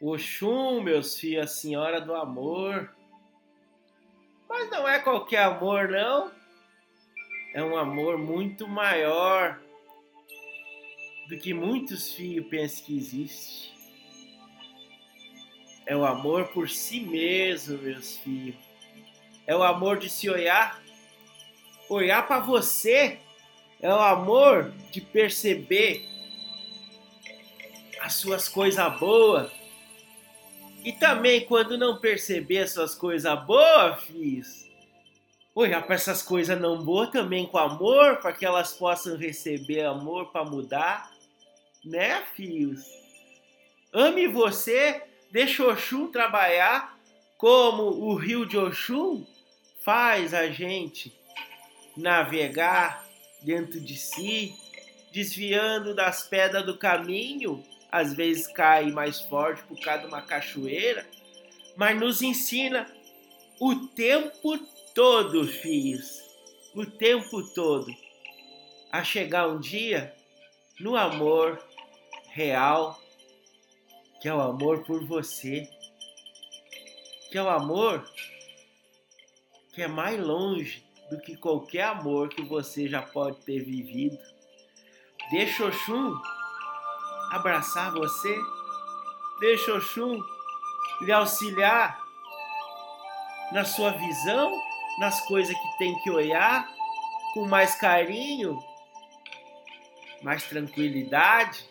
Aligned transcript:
Oxum, 0.00 0.80
meus 0.80 1.18
filhos, 1.18 1.44
a 1.44 1.48
senhora 1.48 2.00
do 2.00 2.14
amor. 2.14 2.94
Mas 4.48 4.70
não 4.70 4.88
é 4.88 5.00
qualquer 5.00 5.42
amor, 5.42 5.88
não. 5.88 6.30
É 7.52 7.62
um 7.64 7.76
amor 7.76 8.16
muito 8.16 8.68
maior 8.68 9.60
do 11.28 11.36
que 11.36 11.52
muitos 11.52 12.12
filhos 12.12 12.46
pensam 12.46 12.84
que 12.84 12.96
existe. 12.96 13.74
É 15.84 15.96
o 15.96 16.04
amor 16.04 16.46
por 16.48 16.70
si 16.70 17.00
mesmo, 17.00 17.78
meus 17.78 18.18
filhos. 18.18 18.56
É 19.48 19.56
o 19.56 19.64
amor 19.64 19.98
de 19.98 20.08
se 20.08 20.30
olhar, 20.30 20.80
olhar 21.88 22.24
para 22.24 22.38
você. 22.38 23.18
É 23.80 23.88
o 23.88 23.98
amor 23.98 24.70
de 24.92 25.00
perceber 25.00 26.06
as 28.00 28.14
suas 28.14 28.48
coisas 28.48 28.98
boas 29.00 29.57
e 30.88 30.92
também, 30.94 31.44
quando 31.44 31.76
não 31.76 31.98
perceber 31.98 32.56
essas 32.56 32.94
coisas 32.94 33.44
boas, 33.44 34.02
filhos, 34.04 34.66
olhar 35.54 35.82
para 35.82 35.96
essas 35.96 36.22
coisas 36.22 36.58
não 36.58 36.82
boas 36.82 37.10
também 37.10 37.46
com 37.46 37.58
amor, 37.58 38.16
para 38.22 38.32
que 38.32 38.46
elas 38.46 38.72
possam 38.72 39.14
receber 39.14 39.82
amor 39.82 40.32
para 40.32 40.46
mudar, 40.46 41.12
né, 41.84 42.24
filhos? 42.34 42.86
Ame 43.92 44.28
você, 44.28 45.02
deixa 45.30 45.62
Oxum 45.62 46.10
trabalhar 46.10 46.98
como 47.36 47.82
o 47.82 48.14
rio 48.14 48.46
de 48.46 48.56
Oxum 48.56 49.26
faz 49.84 50.32
a 50.32 50.48
gente 50.48 51.14
navegar 51.98 53.06
dentro 53.42 53.78
de 53.78 53.94
si, 53.94 54.54
desviando 55.12 55.94
das 55.94 56.22
pedras 56.26 56.64
do 56.64 56.78
caminho 56.78 57.62
às 57.90 58.14
vezes 58.14 58.46
cai 58.46 58.90
mais 58.90 59.20
forte 59.20 59.62
por 59.64 59.78
causa 59.80 60.02
de 60.02 60.08
uma 60.08 60.22
cachoeira, 60.22 61.06
mas 61.76 61.98
nos 61.98 62.22
ensina 62.22 62.90
o 63.60 63.74
tempo 63.88 64.58
todo, 64.94 65.46
filhos, 65.46 66.22
o 66.74 66.84
tempo 66.84 67.42
todo, 67.54 67.92
a 68.92 69.02
chegar 69.02 69.48
um 69.48 69.58
dia 69.58 70.14
no 70.80 70.96
amor 70.96 71.62
real, 72.30 73.00
que 74.20 74.28
é 74.28 74.34
o 74.34 74.40
amor 74.40 74.84
por 74.84 75.04
você, 75.06 75.68
que 77.30 77.38
é 77.38 77.42
o 77.42 77.48
amor 77.48 78.08
que 79.72 79.82
é 79.82 79.88
mais 79.88 80.18
longe 80.20 80.84
do 81.08 81.20
que 81.20 81.36
qualquer 81.36 81.84
amor 81.84 82.28
que 82.28 82.42
você 82.42 82.88
já 82.88 83.00
pode 83.00 83.38
ter 83.44 83.60
vivido. 83.60 84.18
Deixa 85.30 85.66
Oxum 85.66 86.14
abraçar 87.30 87.92
você. 87.92 88.40
Deixa 89.40 89.74
Oxum 89.74 90.22
lhe 91.00 91.12
auxiliar 91.12 92.00
na 93.52 93.64
sua 93.64 93.90
visão, 93.92 94.52
nas 94.98 95.20
coisas 95.26 95.54
que 95.56 95.78
tem 95.78 95.98
que 96.00 96.10
olhar, 96.10 96.68
com 97.34 97.46
mais 97.46 97.74
carinho, 97.76 98.58
mais 100.22 100.42
tranquilidade. 100.44 101.68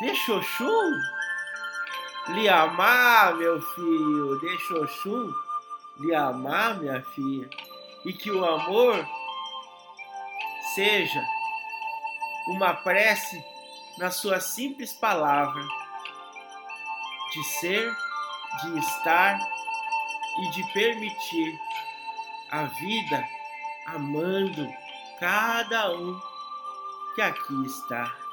Deixa 0.00 0.34
Oxum 0.34 0.90
lhe 2.28 2.48
amar, 2.48 3.36
meu 3.36 3.60
filho. 3.60 4.40
Deixa 4.40 4.74
Oxum 4.74 5.32
lhe 6.00 6.14
amar, 6.14 6.78
minha 6.80 7.02
filha. 7.02 7.48
E 8.04 8.12
que 8.12 8.30
o 8.30 8.44
amor 8.44 9.06
seja 10.74 11.24
uma 12.48 12.74
prece 12.74 13.42
na 13.98 14.10
sua 14.10 14.40
simples 14.40 14.92
palavra 14.92 15.62
de 17.32 17.44
ser, 17.44 17.96
de 18.62 18.78
estar 18.78 19.38
e 20.38 20.50
de 20.50 20.72
permitir 20.72 21.58
a 22.50 22.64
vida 22.64 23.28
amando 23.86 24.68
cada 25.18 25.92
um 25.92 26.20
que 27.14 27.22
aqui 27.22 27.66
está. 27.66 28.23